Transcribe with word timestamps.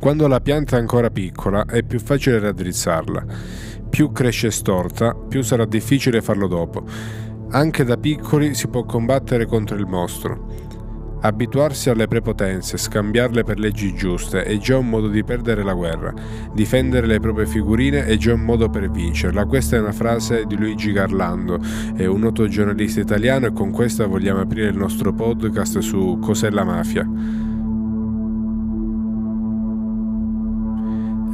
Quando 0.00 0.28
la 0.28 0.40
pianta 0.40 0.76
è 0.76 0.80
ancora 0.80 1.10
piccola 1.10 1.64
è 1.66 1.82
più 1.82 1.98
facile 1.98 2.38
raddrizzarla. 2.38 3.24
Più 3.90 4.12
cresce 4.12 4.52
storta, 4.52 5.12
più 5.12 5.42
sarà 5.42 5.64
difficile 5.64 6.22
farlo 6.22 6.46
dopo. 6.46 6.84
Anche 7.50 7.82
da 7.82 7.96
piccoli 7.96 8.54
si 8.54 8.68
può 8.68 8.84
combattere 8.84 9.44
contro 9.46 9.76
il 9.76 9.86
mostro. 9.86 10.46
Abituarsi 11.20 11.90
alle 11.90 12.06
prepotenze, 12.06 12.76
scambiarle 12.76 13.42
per 13.42 13.58
leggi 13.58 13.92
giuste 13.92 14.44
è 14.44 14.56
già 14.58 14.78
un 14.78 14.88
modo 14.88 15.08
di 15.08 15.24
perdere 15.24 15.64
la 15.64 15.74
guerra. 15.74 16.14
Difendere 16.54 17.08
le 17.08 17.18
proprie 17.18 17.46
figurine 17.46 18.04
è 18.04 18.16
già 18.16 18.34
un 18.34 18.42
modo 18.42 18.70
per 18.70 18.88
vincerla. 18.88 19.46
Questa 19.46 19.74
è 19.74 19.80
una 19.80 19.90
frase 19.90 20.44
di 20.46 20.56
Luigi 20.56 20.92
Garlando, 20.92 21.58
è 21.96 22.06
un 22.06 22.20
noto 22.20 22.46
giornalista 22.46 23.00
italiano 23.00 23.46
e 23.46 23.52
con 23.52 23.72
questa 23.72 24.06
vogliamo 24.06 24.42
aprire 24.42 24.68
il 24.68 24.76
nostro 24.76 25.12
podcast 25.12 25.80
su 25.80 26.18
Cos'è 26.20 26.50
la 26.50 26.62
mafia. 26.62 27.47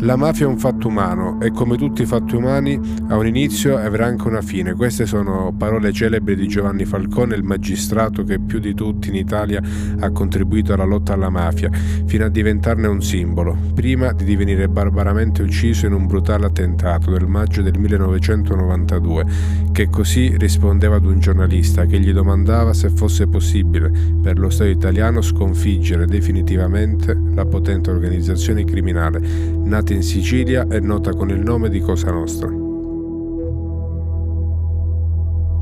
La 0.04 0.16
mafia 0.16 0.44
è 0.44 0.48
un 0.48 0.58
fatto 0.58 0.88
umano 0.88 1.40
e 1.40 1.50
come 1.50 1.78
tutti 1.78 2.02
i 2.02 2.04
fatti 2.04 2.36
umani 2.36 2.78
ha 3.08 3.16
un 3.16 3.26
inizio 3.26 3.78
e 3.78 3.86
avrà 3.86 4.04
anche 4.04 4.28
una 4.28 4.42
fine. 4.42 4.74
Queste 4.74 5.06
sono 5.06 5.54
parole 5.56 5.94
celebri 5.94 6.36
di 6.36 6.46
Giovanni 6.46 6.84
Falcone, 6.84 7.34
il 7.34 7.42
magistrato 7.42 8.22
che 8.22 8.38
più 8.38 8.58
di 8.58 8.74
tutti 8.74 9.08
in 9.08 9.14
Italia 9.14 9.62
ha 10.00 10.10
contribuito 10.10 10.74
alla 10.74 10.84
lotta 10.84 11.14
alla 11.14 11.30
mafia, 11.30 11.70
fino 12.04 12.26
a 12.26 12.28
diventarne 12.28 12.86
un 12.86 13.00
simbolo, 13.02 13.56
prima 13.72 14.12
di 14.12 14.24
divenire 14.24 14.68
barbaramente 14.68 15.40
ucciso 15.40 15.86
in 15.86 15.94
un 15.94 16.06
brutale 16.06 16.44
attentato 16.44 17.10
del 17.10 17.26
maggio 17.26 17.62
del 17.62 17.78
1992, 17.78 19.24
che 19.72 19.88
così 19.88 20.36
rispondeva 20.36 20.96
ad 20.96 21.06
un 21.06 21.18
giornalista 21.18 21.86
che 21.86 21.98
gli 21.98 22.12
domandava 22.12 22.74
se 22.74 22.90
fosse 22.90 23.26
possibile 23.26 23.90
per 24.20 24.38
lo 24.38 24.50
Stato 24.50 24.68
italiano 24.68 25.22
sconfiggere 25.22 26.04
definitivamente 26.04 27.18
la 27.34 27.46
potente 27.46 27.90
organizzazione 27.90 28.64
criminale 28.64 29.62
nata 29.64 29.93
nata 29.94 29.96
in 29.96 30.02
Sicilia 30.02 30.66
e 30.68 30.80
nota 30.80 31.12
con 31.12 31.30
il 31.30 31.40
nome 31.40 31.68
di 31.68 31.80
Cosa 31.80 32.10
Nostra. 32.10 32.48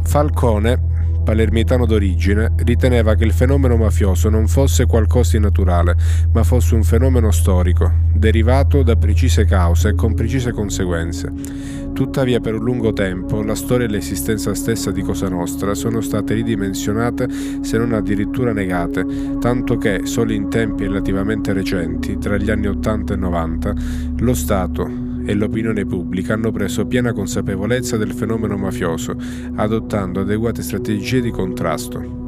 Falcone, 0.03 0.92
palermitano 1.23 1.87
d'origine, 1.87 2.53
riteneva 2.59 3.15
che 3.15 3.25
il 3.25 3.33
fenomeno 3.33 3.77
mafioso 3.77 4.29
non 4.29 4.49
fosse 4.49 4.87
qualcosa 4.87 5.37
di 5.37 5.43
naturale, 5.43 5.97
ma 6.33 6.43
fosse 6.43 6.75
un 6.75 6.83
fenomeno 6.83 7.31
storico, 7.31 7.91
derivato 8.13 8.83
da 8.83 8.97
precise 8.97 9.45
cause 9.45 9.91
e 9.91 9.95
con 9.95 10.15
precise 10.15 10.53
conseguenze. 10.53 11.81
Tuttavia 11.93 12.41
per 12.41 12.55
un 12.55 12.65
lungo 12.65 12.93
tempo 12.93 13.43
la 13.43 13.55
storia 13.55 13.87
e 13.87 13.91
l'esistenza 13.91 14.55
stessa 14.55 14.91
di 14.91 15.03
Cosa 15.03 15.29
Nostra 15.29 15.75
sono 15.75 16.01
state 16.01 16.35
ridimensionate 16.35 17.29
se 17.61 17.77
non 17.77 17.93
addirittura 17.93 18.53
negate, 18.53 19.05
tanto 19.39 19.77
che 19.77 20.01
solo 20.05 20.33
in 20.33 20.49
tempi 20.49 20.85
relativamente 20.85 21.53
recenti, 21.53 22.19
tra 22.19 22.37
gli 22.39 22.51
anni 22.51 22.67
80 22.67 23.13
e 23.13 23.17
90, 23.17 23.75
lo 24.19 24.35
Stato 24.35 25.12
e 25.25 25.35
l'opinione 25.35 25.85
pubblica 25.85 26.35
hanno 26.35 26.51
preso 26.51 26.87
piena 26.87 27.13
consapevolezza 27.13 27.97
del 27.97 28.13
fenomeno 28.13 28.57
mafioso, 28.57 29.17
adottando 29.57 30.21
adeguate 30.21 30.63
strategie 30.63 31.21
di 31.21 31.31
contrasto. 31.31 32.21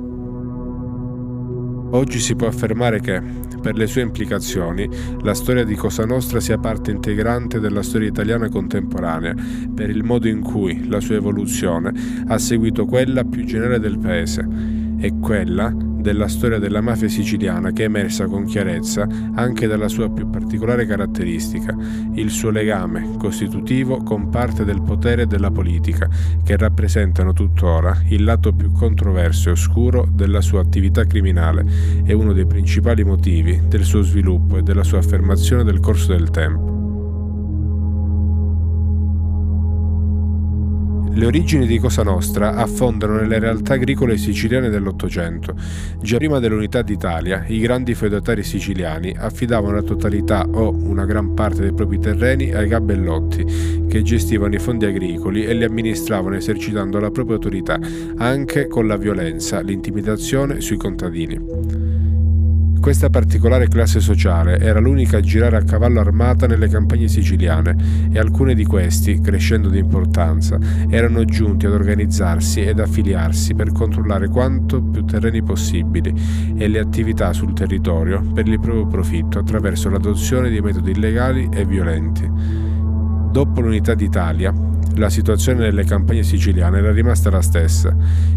Oggi 1.90 2.18
si 2.18 2.34
può 2.34 2.48
affermare 2.48 3.00
che, 3.00 3.22
per 3.60 3.76
le 3.76 3.86
sue 3.86 4.02
implicazioni, 4.02 4.88
la 5.22 5.32
storia 5.32 5.64
di 5.64 5.76
Cosa 5.76 6.04
Nostra 6.04 6.40
sia 6.40 6.58
parte 6.58 6.90
integrante 6.90 7.60
della 7.60 7.82
storia 7.82 8.08
italiana 8.08 8.48
contemporanea, 8.48 9.34
per 9.72 9.90
il 9.90 10.02
modo 10.02 10.26
in 10.26 10.40
cui 10.40 10.88
la 10.88 10.98
sua 10.98 11.14
evoluzione 11.14 11.92
ha 12.26 12.38
seguito 12.38 12.84
quella 12.84 13.22
più 13.22 13.44
generale 13.44 13.78
del 13.78 13.98
paese 13.98 14.46
e 14.98 15.12
quella 15.20 15.72
della 16.04 16.28
storia 16.28 16.58
della 16.58 16.82
mafia 16.82 17.08
siciliana 17.08 17.70
che 17.70 17.84
è 17.84 17.86
emersa 17.86 18.26
con 18.26 18.44
chiarezza 18.44 19.08
anche 19.36 19.66
dalla 19.66 19.88
sua 19.88 20.10
più 20.10 20.28
particolare 20.28 20.84
caratteristica, 20.84 21.74
il 22.12 22.28
suo 22.28 22.50
legame 22.50 23.14
costitutivo 23.18 24.02
con 24.02 24.28
parte 24.28 24.66
del 24.66 24.82
potere 24.82 25.22
e 25.22 25.26
della 25.26 25.50
politica, 25.50 26.06
che 26.44 26.58
rappresentano 26.58 27.32
tuttora 27.32 28.02
il 28.08 28.22
lato 28.22 28.52
più 28.52 28.70
controverso 28.70 29.48
e 29.48 29.52
oscuro 29.52 30.06
della 30.12 30.42
sua 30.42 30.60
attività 30.60 31.04
criminale 31.06 31.64
e 32.04 32.12
uno 32.12 32.34
dei 32.34 32.44
principali 32.44 33.02
motivi 33.02 33.62
del 33.66 33.84
suo 33.84 34.02
sviluppo 34.02 34.58
e 34.58 34.62
della 34.62 34.84
sua 34.84 34.98
affermazione 34.98 35.62
nel 35.62 35.80
corso 35.80 36.12
del 36.12 36.28
tempo. 36.28 36.73
Le 41.16 41.26
origini 41.26 41.68
di 41.68 41.78
Cosa 41.78 42.02
Nostra 42.02 42.54
affondano 42.56 43.14
nelle 43.14 43.38
realtà 43.38 43.74
agricole 43.74 44.16
siciliane 44.16 44.68
dell'Ottocento. 44.68 45.54
Già 46.00 46.16
prima 46.16 46.40
dell'unità 46.40 46.82
d'Italia, 46.82 47.44
i 47.46 47.60
grandi 47.60 47.94
feudatari 47.94 48.42
siciliani 48.42 49.14
affidavano 49.16 49.76
la 49.76 49.82
totalità 49.82 50.44
o 50.44 50.70
una 50.70 51.04
gran 51.04 51.32
parte 51.34 51.60
dei 51.60 51.72
propri 51.72 52.00
terreni 52.00 52.52
ai 52.52 52.66
gabellotti, 52.66 53.86
che 53.88 54.02
gestivano 54.02 54.56
i 54.56 54.58
fondi 54.58 54.86
agricoli 54.86 55.44
e 55.44 55.54
li 55.54 55.62
amministravano 55.62 56.34
esercitando 56.34 56.98
la 56.98 57.12
propria 57.12 57.36
autorità, 57.36 57.78
anche 58.16 58.66
con 58.66 58.88
la 58.88 58.96
violenza, 58.96 59.60
l'intimidazione 59.60 60.60
sui 60.60 60.76
contadini. 60.76 61.93
Questa 62.84 63.08
particolare 63.08 63.66
classe 63.66 63.98
sociale 63.98 64.58
era 64.58 64.78
l'unica 64.78 65.16
a 65.16 65.20
girare 65.22 65.56
a 65.56 65.62
cavallo 65.62 66.00
armata 66.00 66.46
nelle 66.46 66.68
campagne 66.68 67.08
siciliane 67.08 67.74
e 68.12 68.18
alcuni 68.18 68.54
di 68.54 68.66
questi, 68.66 69.22
crescendo 69.22 69.70
di 69.70 69.78
importanza, 69.78 70.58
erano 70.90 71.24
giunti 71.24 71.64
ad 71.64 71.72
organizzarsi 71.72 72.60
ed 72.60 72.80
affiliarsi 72.80 73.54
per 73.54 73.72
controllare 73.72 74.28
quanto 74.28 74.82
più 74.82 75.02
terreni 75.06 75.42
possibili 75.42 76.12
e 76.58 76.68
le 76.68 76.78
attività 76.78 77.32
sul 77.32 77.54
territorio 77.54 78.20
per 78.20 78.46
il 78.46 78.60
proprio 78.60 78.86
profitto 78.86 79.38
attraverso 79.38 79.88
l'adozione 79.88 80.50
di 80.50 80.60
metodi 80.60 80.90
illegali 80.90 81.48
e 81.54 81.64
violenti. 81.64 82.30
Dopo 83.30 83.62
l'unità 83.62 83.94
d'Italia, 83.94 84.52
la 84.96 85.10
situazione 85.10 85.60
nelle 85.60 85.84
campagne 85.84 86.22
siciliane 86.22 86.78
era 86.78 86.92
rimasta 86.92 87.30
la 87.30 87.42
stessa. 87.42 87.94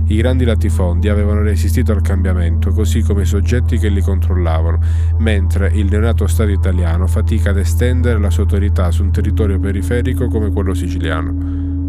I 0.07 0.16
grandi 0.16 0.45
latifondi 0.45 1.09
avevano 1.09 1.41
resistito 1.41 1.91
al 1.91 2.01
cambiamento, 2.01 2.72
così 2.72 3.01
come 3.01 3.23
i 3.23 3.25
soggetti 3.25 3.78
che 3.78 3.90
li 3.90 4.01
controllavano, 4.01 4.79
mentre 5.19 5.72
il 5.73 5.85
neonato 5.85 6.28
Stato 6.28 6.50
italiano 6.50 7.07
fatica 7.07 7.51
ad 7.51 7.57
estendere 7.57 8.19
la 8.19 8.29
sua 8.29 8.44
autorità 8.44 8.91
su 8.91 9.03
un 9.03 9.12
territorio 9.12 9.59
periferico 9.59 10.28
come 10.28 10.51
quello 10.51 10.73
siciliano. 10.73 11.87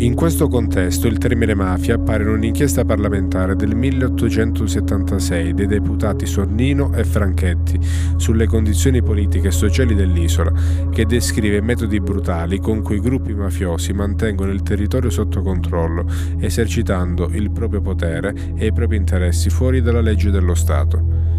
In 0.00 0.14
questo 0.14 0.46
contesto 0.46 1.08
il 1.08 1.18
termine 1.18 1.56
mafia 1.56 1.96
appare 1.96 2.22
in 2.22 2.28
un'inchiesta 2.28 2.84
parlamentare 2.84 3.56
del 3.56 3.74
1876 3.74 5.54
dei 5.54 5.66
deputati 5.66 6.24
Sornino 6.24 6.94
e 6.94 7.02
Franchetti 7.02 7.80
sulle 8.16 8.46
condizioni 8.46 9.02
politiche 9.02 9.48
e 9.48 9.50
sociali 9.50 9.96
dell'isola, 9.96 10.52
che 10.88 11.04
descrive 11.04 11.60
metodi 11.60 11.98
brutali 11.98 12.60
con 12.60 12.80
cui 12.80 12.98
i 12.98 13.00
gruppi 13.00 13.34
mafiosi 13.34 13.92
mantengono 13.92 14.52
il 14.52 14.62
territorio 14.62 15.10
sotto 15.10 15.42
controllo, 15.42 16.06
esercitando 16.38 17.28
il 17.32 17.50
proprio 17.50 17.80
potere 17.80 18.52
e 18.54 18.66
i 18.66 18.72
propri 18.72 18.98
interessi 18.98 19.50
fuori 19.50 19.82
dalla 19.82 20.00
legge 20.00 20.30
dello 20.30 20.54
Stato. 20.54 21.37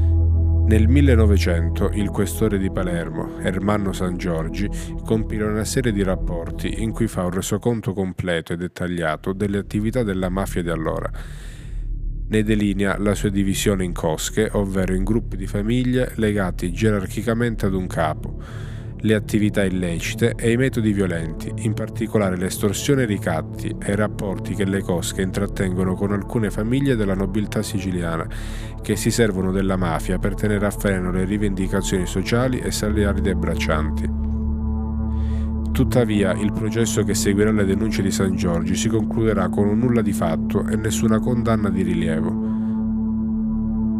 Nel 0.69 0.87
1900 0.87 1.93
il 1.93 2.11
questore 2.11 2.59
di 2.59 2.69
Palermo, 2.69 3.39
Ermanno 3.39 3.91
San 3.91 4.17
Giorgi, 4.17 4.69
compila 5.03 5.47
una 5.47 5.65
serie 5.65 5.91
di 5.91 6.03
rapporti 6.03 6.83
in 6.83 6.91
cui 6.91 7.07
fa 7.07 7.23
un 7.23 7.31
resoconto 7.31 7.91
completo 7.91 8.53
e 8.53 8.57
dettagliato 8.57 9.33
delle 9.33 9.57
attività 9.57 10.03
della 10.03 10.29
mafia 10.29 10.61
di 10.61 10.69
allora. 10.69 11.09
Ne 12.27 12.43
delinea 12.43 12.99
la 12.99 13.15
sua 13.15 13.29
divisione 13.29 13.83
in 13.83 13.93
cosche, 13.93 14.47
ovvero 14.51 14.93
in 14.93 15.03
gruppi 15.03 15.37
di 15.37 15.47
famiglie 15.47 16.11
legati 16.17 16.71
gerarchicamente 16.71 17.65
ad 17.65 17.73
un 17.73 17.87
capo 17.87 18.37
le 19.01 19.15
attività 19.15 19.63
illecite 19.63 20.33
e 20.35 20.51
i 20.51 20.57
metodi 20.57 20.91
violenti, 20.91 21.51
in 21.57 21.73
particolare 21.73 22.35
l'estorsione 22.37 23.01
e 23.01 23.05
i 23.05 23.07
ricatti 23.07 23.73
e 23.79 23.91
i 23.91 23.95
rapporti 23.95 24.55
che 24.55 24.65
le 24.65 24.81
cosche 24.81 25.21
intrattengono 25.21 25.95
con 25.95 26.11
alcune 26.11 26.49
famiglie 26.49 26.95
della 26.95 27.13
nobiltà 27.13 27.61
siciliana, 27.61 28.27
che 28.81 28.95
si 28.95 29.11
servono 29.11 29.51
della 29.51 29.77
mafia 29.77 30.17
per 30.17 30.35
tenere 30.35 30.65
a 30.65 30.71
freno 30.71 31.11
le 31.11 31.23
rivendicazioni 31.23 32.05
sociali 32.05 32.59
e 32.59 32.71
salariali 32.71 33.21
dei 33.21 33.35
braccianti. 33.35 34.27
Tuttavia, 35.71 36.33
il 36.33 36.51
processo 36.51 37.03
che 37.03 37.13
seguirà 37.13 37.51
le 37.51 37.63
denunce 37.63 38.01
di 38.01 38.11
San 38.11 38.35
Giorgi 38.35 38.75
si 38.75 38.89
concluderà 38.89 39.47
con 39.47 39.67
un 39.67 39.79
nulla 39.79 40.01
di 40.01 40.11
fatto 40.11 40.67
e 40.67 40.75
nessuna 40.75 41.19
condanna 41.19 41.69
di 41.69 41.83
rilievo. 41.83 42.58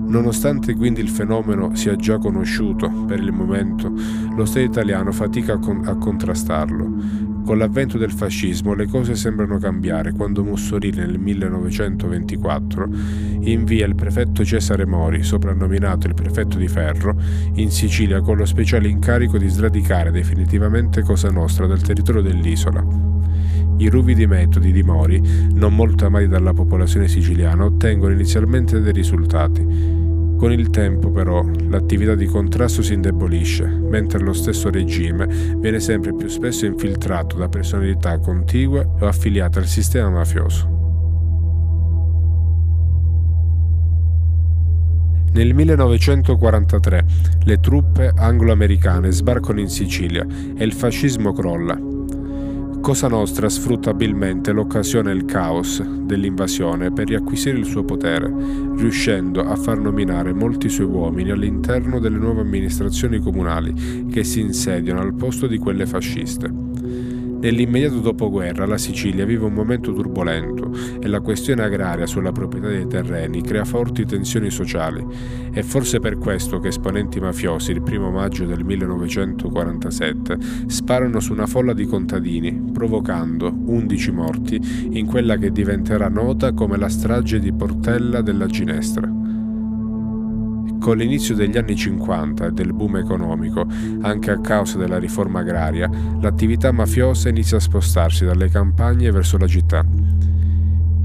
Nonostante 0.09 0.73
quindi 0.75 1.01
il 1.01 1.09
fenomeno 1.09 1.75
sia 1.75 1.95
già 1.95 2.17
conosciuto 2.17 2.89
per 3.05 3.19
il 3.19 3.31
momento, 3.31 3.93
lo 4.35 4.45
Stato 4.45 4.65
italiano 4.65 5.11
fatica 5.11 5.53
a, 5.53 5.59
con- 5.59 5.85
a, 5.85 5.95
contrastarlo. 5.97 7.28
Con 7.49 7.57
l'avvento 7.57 7.97
del 7.97 8.11
fascismo 8.11 8.75
le 8.75 8.85
cose 8.85 9.15
sembrano 9.15 9.57
cambiare 9.57 10.11
quando 10.11 10.43
Mussolini 10.43 10.97
nel 10.97 11.17
1924 11.17 12.87
invia 13.39 13.87
il 13.87 13.95
prefetto 13.95 14.45
Cesare 14.45 14.85
Mori, 14.85 15.23
soprannominato 15.23 16.05
il 16.05 16.13
prefetto 16.13 16.59
di 16.59 16.67
ferro, 16.67 17.19
in 17.55 17.71
Sicilia 17.71 18.21
con 18.21 18.37
lo 18.37 18.45
speciale 18.45 18.87
incarico 18.87 19.39
di 19.39 19.47
sradicare 19.47 20.11
definitivamente 20.11 21.01
Cosa 21.01 21.31
Nostra 21.31 21.65
dal 21.65 21.81
territorio 21.81 22.21
dell'isola. 22.21 22.85
I 23.77 23.89
ruvidi 23.89 24.27
metodi 24.27 24.71
di 24.71 24.83
Mori, 24.83 25.19
non 25.51 25.75
molto 25.75 26.05
amati 26.05 26.27
dalla 26.27 26.53
popolazione 26.53 27.07
siciliana, 27.07 27.65
ottengono 27.65 28.13
inizialmente 28.13 28.79
dei 28.79 28.93
risultati. 28.93 30.08
Con 30.39 30.53
il 30.53 30.69
tempo 30.69 31.11
però 31.11 31.43
l'attività 31.67 32.15
di 32.15 32.25
contrasto 32.25 32.81
si 32.81 32.93
indebolisce, 32.93 33.65
mentre 33.65 34.19
lo 34.19 34.31
stesso 34.31 34.69
regime 34.69 35.27
viene 35.57 35.81
sempre 35.81 36.15
più 36.15 36.29
spesso 36.29 36.65
infiltrato 36.65 37.35
da 37.35 37.49
personalità 37.49 38.17
contigue 38.19 38.87
o 39.01 39.05
affiliate 39.05 39.59
al 39.59 39.67
sistema 39.67 40.09
mafioso. 40.09 40.77
Nel 45.33 45.53
1943 45.53 47.05
le 47.43 47.59
truppe 47.59 48.09
anglo-americane 48.15 49.11
sbarcano 49.11 49.59
in 49.59 49.67
Sicilia 49.67 50.25
e 50.57 50.63
il 50.63 50.71
fascismo 50.71 51.33
crolla. 51.33 51.88
Cosa 52.81 53.07
Nostra 53.07 53.49
sfrutta 53.49 53.91
abilmente 53.91 54.51
l'occasione 54.51 55.11
e 55.11 55.13
il 55.13 55.25
caos 55.25 55.81
dell'invasione 55.81 56.91
per 56.91 57.07
riacquisire 57.07 57.57
il 57.57 57.65
suo 57.65 57.83
potere, 57.83 58.33
riuscendo 58.75 59.41
a 59.41 59.55
far 59.55 59.79
nominare 59.79 60.33
molti 60.33 60.69
suoi 60.69 60.87
uomini 60.87 61.29
all'interno 61.29 61.99
delle 61.99 62.17
nuove 62.17 62.41
amministrazioni 62.41 63.19
comunali 63.19 64.07
che 64.09 64.23
si 64.23 64.39
insediano 64.39 65.01
al 65.01 65.13
posto 65.13 65.45
di 65.45 65.57
quelle 65.57 65.85
fasciste. 65.85 66.68
Nell'immediato 67.41 67.99
dopoguerra 67.99 68.65
la 68.65 68.77
Sicilia 68.77 69.25
vive 69.25 69.45
un 69.45 69.53
momento 69.53 69.93
turbolento 69.93 70.71
e 70.99 71.07
la 71.07 71.21
questione 71.21 71.63
agraria 71.63 72.05
sulla 72.05 72.33
proprietà 72.33 72.67
dei 72.67 72.85
terreni 72.85 73.41
crea 73.41 73.63
forti 73.63 74.05
tensioni 74.05 74.49
sociali. 74.49 75.05
È 75.49 75.61
forse 75.61 75.99
per 75.99 76.17
questo 76.17 76.59
che 76.59 76.67
esponenti 76.67 77.21
mafiosi 77.21 77.71
il 77.71 77.81
primo 77.81 78.11
maggio 78.11 78.45
del 78.45 78.65
1947 78.65 80.37
sparano 80.67 81.21
su 81.21 81.31
una 81.31 81.47
folla 81.47 81.71
di 81.71 81.85
contadini, 81.85 82.71
provocando 82.73 83.47
11 83.47 84.11
morti 84.11 84.59
in 84.91 85.05
quella 85.05 85.37
che 85.37 85.51
diventerà 85.51 86.09
nota 86.09 86.51
come 86.51 86.77
la 86.77 86.89
strage 86.89 87.39
di 87.39 87.53
Portella 87.53 88.21
della 88.21 88.47
Ginestra. 88.47 89.18
Con 90.79 90.97
l'inizio 90.97 91.35
degli 91.35 91.57
anni 91.57 91.75
50 91.75 92.47
e 92.47 92.51
del 92.51 92.73
boom 92.73 92.97
economico, 92.97 93.65
anche 94.01 94.31
a 94.31 94.39
causa 94.39 94.77
della 94.77 94.97
riforma 94.97 95.41
agraria, 95.41 95.89
l'attività 96.21 96.71
mafiosa 96.71 97.29
inizia 97.29 97.57
a 97.57 97.59
spostarsi 97.59 98.23
dalle 98.23 98.49
campagne 98.49 99.11
verso 99.11 99.37
la 99.37 99.47
città. 99.47 99.85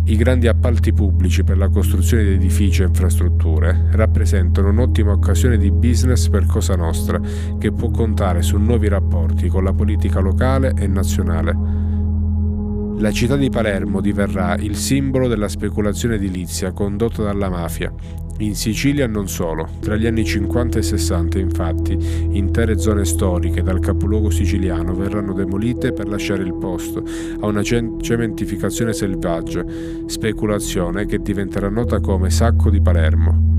I 0.06 0.16
grandi 0.16 0.48
appalti 0.48 0.92
pubblici 0.92 1.44
per 1.44 1.56
la 1.56 1.70
costruzione 1.70 2.24
di 2.24 2.32
edifici 2.34 2.82
e 2.82 2.86
infrastrutture 2.86 3.88
rappresentano 3.92 4.68
un'ottima 4.68 5.12
occasione 5.12 5.56
di 5.56 5.70
business 5.70 6.28
per 6.28 6.46
Cosa 6.46 6.76
Nostra, 6.76 7.18
che 7.58 7.72
può 7.72 7.90
contare 7.90 8.42
su 8.42 8.58
nuovi 8.58 8.86
rapporti 8.88 9.48
con 9.48 9.64
la 9.64 9.72
politica 9.72 10.20
locale 10.20 10.74
e 10.76 10.86
nazionale. 10.86 11.56
La 12.98 13.10
città 13.10 13.36
di 13.36 13.50
Palermo 13.50 14.00
diverrà 14.00 14.56
il 14.56 14.76
simbolo 14.76 15.26
della 15.26 15.48
speculazione 15.48 16.14
edilizia 16.14 16.72
condotta 16.72 17.22
dalla 17.22 17.48
mafia. 17.48 17.92
In 18.38 18.56
Sicilia 18.56 19.06
non 19.06 19.28
solo, 19.28 19.68
tra 19.78 19.94
gli 19.94 20.06
anni 20.06 20.24
50 20.24 20.80
e 20.80 20.82
60 20.82 21.38
infatti 21.38 21.96
intere 22.32 22.78
zone 22.78 23.04
storiche 23.04 23.62
dal 23.62 23.78
capoluogo 23.78 24.28
siciliano 24.28 24.92
verranno 24.92 25.32
demolite 25.32 25.92
per 25.92 26.08
lasciare 26.08 26.42
il 26.42 26.52
posto 26.54 27.04
a 27.40 27.46
una 27.46 27.62
cementificazione 27.62 28.92
selvaggia, 28.92 29.64
speculazione 30.06 31.06
che 31.06 31.20
diventerà 31.20 31.68
nota 31.68 32.00
come 32.00 32.28
Sacco 32.30 32.70
di 32.70 32.80
Palermo. 32.80 33.52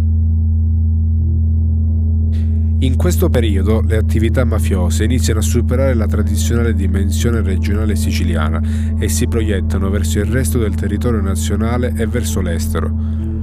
In 2.79 2.97
questo 2.97 3.29
periodo 3.29 3.79
le 3.79 3.95
attività 3.95 4.43
mafiose 4.43 5.05
iniziano 5.05 5.39
a 5.39 5.43
superare 5.43 5.93
la 5.93 6.05
tradizionale 6.05 6.73
dimensione 6.73 7.41
regionale 7.41 7.95
siciliana 7.95 8.61
e 8.99 9.07
si 9.07 9.25
proiettano 9.27 9.89
verso 9.89 10.19
il 10.19 10.25
resto 10.25 10.59
del 10.59 10.75
territorio 10.75 11.21
nazionale 11.21 11.93
e 11.95 12.05
verso 12.05 12.41
l'estero. 12.41 13.34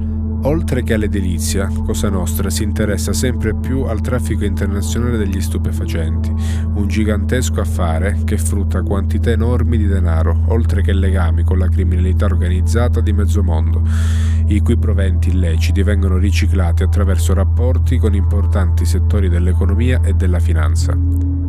Oltre 0.45 0.83
che 0.83 0.93
all'edilizia, 0.93 1.71
Cosa 1.85 2.09
Nostra 2.09 2.49
si 2.49 2.63
interessa 2.63 3.13
sempre 3.13 3.55
più 3.55 3.83
al 3.83 4.01
traffico 4.01 4.43
internazionale 4.43 5.17
degli 5.17 5.39
stupefacenti, 5.39 6.33
un 6.73 6.85
gigantesco 6.87 7.61
affare 7.61 8.19
che 8.25 8.37
frutta 8.37 8.81
quantità 8.81 9.31
enormi 9.31 9.77
di 9.77 9.87
denaro, 9.87 10.43
oltre 10.47 10.81
che 10.81 10.91
legami 10.91 11.43
con 11.43 11.59
la 11.59 11.69
criminalità 11.69 12.25
organizzata 12.25 12.99
di 12.99 13.13
mezzo 13.13 13.41
mondo, 13.41 13.83
i 14.47 14.59
cui 14.59 14.77
proventi 14.77 15.29
illeciti 15.29 15.81
vengono 15.81 16.17
riciclati 16.17 16.83
attraverso 16.83 17.33
rapporti 17.33 17.97
con 17.97 18.13
importanti 18.13 18.83
settori 18.83 19.29
dell'economia 19.29 20.01
e 20.03 20.13
della 20.13 20.39
finanza. 20.39 21.42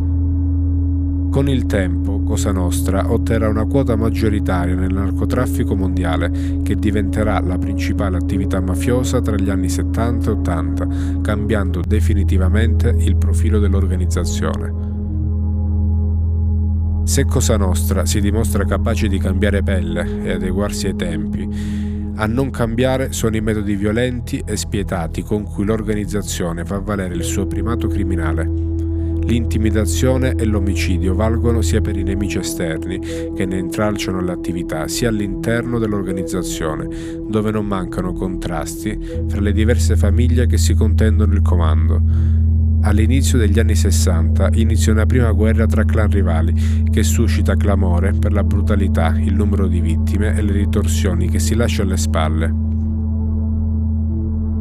Con 1.35 1.49
il 1.49 1.65
tempo, 1.65 2.21
Cosa 2.21 2.53
Nostra 2.53 3.11
otterrà 3.11 3.49
una 3.49 3.65
quota 3.65 3.97
maggioritaria 3.97 4.73
nel 4.73 4.93
narcotraffico 4.93 5.75
mondiale 5.75 6.61
che 6.63 6.75
diventerà 6.75 7.41
la 7.41 7.57
principale 7.57 8.15
attività 8.15 8.61
mafiosa 8.61 9.19
tra 9.19 9.35
gli 9.35 9.49
anni 9.49 9.67
70 9.67 10.29
e 10.29 10.31
80, 10.33 10.87
cambiando 11.21 11.81
definitivamente 11.85 12.87
il 12.99 13.17
profilo 13.17 13.59
dell'organizzazione. 13.59 14.73
Se 17.03 17.25
Cosa 17.25 17.57
Nostra 17.57 18.05
si 18.05 18.21
dimostra 18.21 18.63
capace 18.63 19.09
di 19.09 19.17
cambiare 19.17 19.61
pelle 19.61 20.23
e 20.23 20.31
adeguarsi 20.31 20.87
ai 20.87 20.95
tempi, 20.95 21.49
a 22.15 22.25
non 22.27 22.49
cambiare 22.49 23.11
sono 23.11 23.35
i 23.35 23.41
metodi 23.41 23.75
violenti 23.75 24.41
e 24.45 24.55
spietati 24.55 25.21
con 25.21 25.43
cui 25.43 25.65
l'organizzazione 25.65 26.63
fa 26.63 26.79
valere 26.79 27.13
il 27.13 27.23
suo 27.23 27.45
primato 27.45 27.87
criminale. 27.87 28.74
L'intimidazione 29.25 30.35
e 30.35 30.45
l'omicidio 30.45 31.15
valgono 31.15 31.61
sia 31.61 31.81
per 31.81 31.97
i 31.97 32.03
nemici 32.03 32.37
esterni 32.37 32.99
che 33.33 33.45
ne 33.45 33.57
intralciano 33.57 34.21
l'attività, 34.21 34.87
sia 34.87 35.09
all'interno 35.09 35.79
dell'organizzazione, 35.79 36.87
dove 37.27 37.49
non 37.49 37.65
mancano 37.65 38.13
contrasti 38.13 38.97
fra 39.27 39.41
le 39.41 39.51
diverse 39.51 39.95
famiglie 39.95 40.45
che 40.45 40.57
si 40.57 40.75
contendono 40.75 41.33
il 41.33 41.41
comando. 41.41 41.99
All'inizio 42.81 43.39
degli 43.39 43.57
anni 43.57 43.73
60 43.73 44.49
inizia 44.53 44.91
una 44.91 45.07
prima 45.07 45.31
guerra 45.31 45.65
tra 45.65 45.83
clan 45.85 46.11
rivali 46.11 46.83
che 46.91 47.01
suscita 47.01 47.55
clamore 47.55 48.13
per 48.13 48.31
la 48.31 48.43
brutalità, 48.43 49.17
il 49.17 49.33
numero 49.33 49.65
di 49.65 49.81
vittime 49.81 50.37
e 50.37 50.43
le 50.43 50.51
ritorsioni 50.51 51.29
che 51.29 51.39
si 51.39 51.55
lascia 51.55 51.81
alle 51.81 51.97
spalle. 51.97 52.64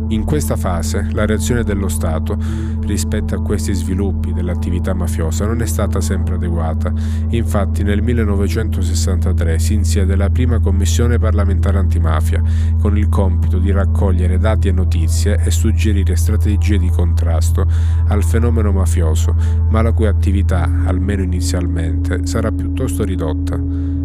In 0.09 0.25
questa 0.25 0.57
fase 0.57 1.09
la 1.13 1.25
reazione 1.25 1.65
dello 1.65 1.89
Stato 1.89 2.37
rispetto 2.83 3.35
a 3.35 3.43
questi 3.43 3.73
sviluppi 3.73 4.33
dell'attività 4.33 4.93
mafiosa 4.93 5.47
non 5.47 5.63
è 5.63 5.67
stata 5.67 6.01
sempre 6.01 6.35
adeguata. 6.35 6.93
Infatti 7.31 7.83
nel 7.83 8.03
1963 8.03 9.59
si 9.59 9.75
insiede 9.75 10.15
la 10.15 10.29
prima 10.29 10.61
commissione 10.61 11.19
parlamentare 11.19 11.79
antimafia 11.79 12.43
con 12.81 12.99
il 12.99 13.09
compito 13.09 13.59
di 13.59 13.73
raccogliere 13.73 14.39
dati 14.39 14.69
e 14.69 14.73
notizie 14.73 15.41
e 15.43 15.51
suggerire 15.51 16.17
strategie 16.17 16.79
di 16.79 16.91
contrasto 16.91 17.67
al 18.09 18.23
fenomeno 18.23 18.73
mafioso, 18.73 19.35
ma 19.71 19.81
la 19.81 19.93
cui 19.93 20.07
attività, 20.07 20.63
almeno 20.85 21.23
inizialmente, 21.23 22.27
sarà 22.27 22.53
piuttosto 22.53 23.05
ridotta. 23.05 24.04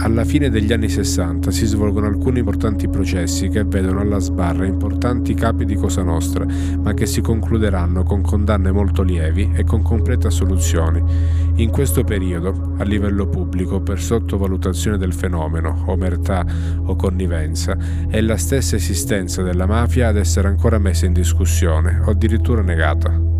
Alla 0.00 0.24
fine 0.24 0.48
degli 0.48 0.72
anni 0.72 0.88
60 0.88 1.50
si 1.50 1.66
svolgono 1.66 2.06
alcuni 2.06 2.38
importanti 2.38 2.88
processi 2.88 3.48
che 3.48 3.64
vedono 3.64 4.00
alla 4.00 4.20
sbarra 4.20 4.64
importanti 4.64 5.34
capi 5.34 5.64
di 5.64 5.74
Cosa 5.74 6.02
Nostra, 6.02 6.46
ma 6.80 6.94
che 6.94 7.04
si 7.04 7.20
concluderanno 7.20 8.04
con 8.04 8.22
condanne 8.22 8.70
molto 8.70 9.02
lievi 9.02 9.50
e 9.54 9.64
con 9.64 9.82
complete 9.82 10.28
assoluzioni. 10.28 11.02
In 11.56 11.70
questo 11.70 12.04
periodo, 12.04 12.74
a 12.78 12.84
livello 12.84 13.26
pubblico, 13.26 13.80
per 13.80 14.00
sottovalutazione 14.00 14.98
del 14.98 15.12
fenomeno, 15.12 15.82
omertà 15.86 16.46
o 16.84 16.94
connivenza, 16.94 17.76
è 18.08 18.20
la 18.20 18.36
stessa 18.36 18.76
esistenza 18.76 19.42
della 19.42 19.66
mafia 19.66 20.08
ad 20.08 20.16
essere 20.16 20.46
ancora 20.46 20.78
messa 20.78 21.06
in 21.06 21.12
discussione 21.12 22.00
o 22.04 22.10
addirittura 22.10 22.62
negata. 22.62 23.37